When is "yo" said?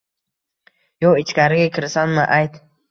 1.05-1.13